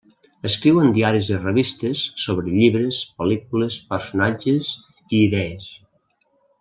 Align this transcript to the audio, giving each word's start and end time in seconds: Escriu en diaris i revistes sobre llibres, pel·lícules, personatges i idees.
Escriu 0.47 0.79
en 0.83 0.87
diaris 0.95 1.27
i 1.33 1.37
revistes 1.43 2.01
sobre 2.23 2.53
llibres, 2.55 3.03
pel·lícules, 3.21 3.79
personatges 3.93 4.71
i 4.79 5.21
idees. 5.29 5.69